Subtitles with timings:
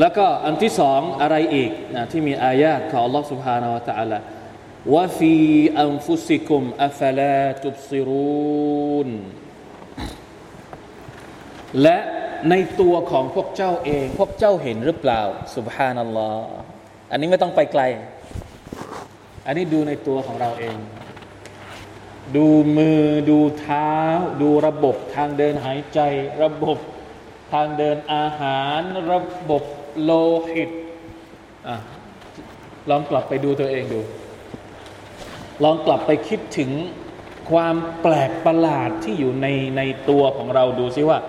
[0.00, 4.18] แล้วก็อันที่สองอะไรอีกนะที่มีอายาตของ Allah سبحانه และ تعالى
[4.94, 5.34] ว่าฟี
[5.80, 9.08] อันฟุสิกุมอัฟลาตุบซิรูน
[11.82, 11.98] และ
[12.50, 15.22] ในตัวของพวกเจ้าเอง พวกเจ้าเห็นหรือเปล่า
[15.56, 16.46] สุบฮานัลลอฮ์
[17.10, 17.82] อันนี้ไม่ต้องไปไกล
[19.46, 20.76] อันนี้ดูในตัวของเราเอง
[22.36, 22.46] ดู
[22.76, 23.92] มือดูเท้า
[24.42, 26.00] ดูระบบทางเดินหายใจ
[26.42, 26.78] ระบบ
[27.51, 29.19] ทางเดินอาหารระ
[29.49, 29.63] บบ
[30.03, 30.11] โล
[30.53, 30.69] หิต
[31.67, 31.69] อ
[32.89, 34.01] ลองกลับไปดูตัวเองดู
[35.63, 36.71] ลองกลับไปคิดถึง
[37.51, 41.19] ความแปลกประหลาดที่อยู่ในในตัวของเราดูซิว่า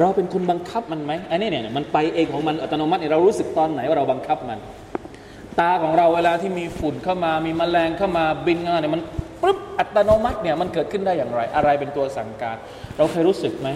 [0.00, 4.58] เราเป็นคนบังคับมันไหมอันนี้เนี่ยมันไปเองของมันอัตโนมัติเรารู้สึกตอนไหนว่าเราบังคับมัน
[5.60, 9.02] ตาของเราเวลาที่มีฝุ่นเข้ามามีมแมลงเข้ามาบินเข้ามาเนี่ยมัน
[9.42, 12.56] ปุ๊บอัตโนมัติเนี่ยมันเกิดขึ้นได้อย่างไร อะไรเป็นตัวสั่งการ
[12.96, 13.68] เราเคยรู้สึกไหม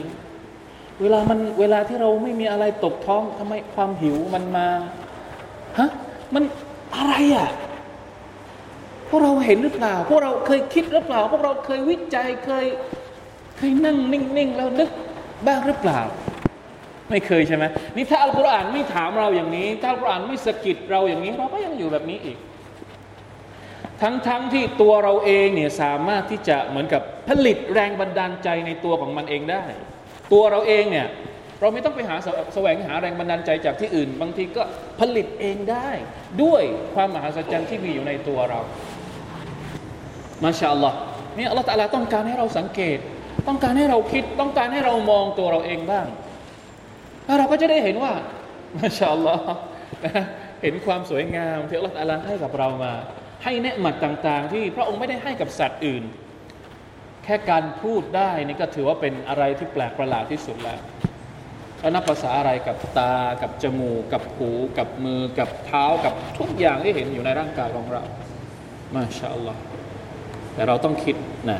[1.03, 4.69] เวลามันเวลาที่เราไม่มีอะไรตกท้องทำไมความหิวมันมา
[5.79, 5.91] ฮะ
[6.35, 6.45] มัน
[6.97, 7.49] อะไรอะ
[9.09, 12.67] พวกเราเห็นหรือเปล่า พวกเราเคยคิดหรือเปล่า พวกเราเคยวิจัยเคย
[13.57, 14.91] เคยนั่งนิ่งๆแล้วนึก
[15.47, 16.01] บ้างหรือเปล่า
[17.11, 17.65] ไม่เคยใช่ไหม
[17.97, 22.39] นี่ถ้าอัลกุรอานไม่ถามเราอย่างนี้ ถ้าอัลกุรอานไม่สะกิดเราอย่างนี้ เราก็ยังอยู่แบบนี้อีก
[24.03, 29.65] ทั้งๆทที่ตัวเราเองเนี่ยสามารถที่จะเหมือนกับผลิตแรงบันดาลใจในตัวของมันเองได้
[30.33, 31.09] ตัวเราเองเนี่ย
[31.61, 32.17] เราไม่ต้องไปหา
[32.55, 34.63] แสวงหาแรงบันดาลใจจากที่อื่น บางทีก็
[35.01, 35.89] ผลิตเองได้
[36.43, 36.63] ด้วย
[36.95, 38.61] ความมหัศจรรย์ที่มีอยู่ในตัวเรา
[40.45, 40.97] มาชาอัลลอฮ์
[41.39, 42.99] นี่อัลลอฮ์ตาลาต้องการให้เราสังเกต
[43.49, 46.07] ต้องการให้เราคิดต้องการให้เรามองตัวเราเองบ้าง
[47.27, 48.13] แล้วเราก็จะได้เห็นว่า
[48.79, 49.45] มาชาอัลลอฮ์
[50.63, 52.93] เห็นความสวยงามที่อัลลอฮ์ตาลาให้กับเรามา
[53.45, 56.03] ให้เนืหมัดต่าง ๆ ที่พระองค์ไม่ได้ให้กับสัตว์อื่น
[57.27, 60.81] แค่การพูดได้นี่ก็ถือว่าเป็นอะไรที่แปลกประหลาดที่สุดแล้ว
[61.81, 68.03] แล้วนับภาษาอะไรกับตา กับจมูก กับหู กับมือ กับเท้า กับทุกอย่างที่เห็นอยู่ในร่างกายของเรา
[68.95, 69.61] มาชาอัลลอฮ์
[70.55, 71.17] แต่เราต้องคิด
[71.51, 71.59] นะ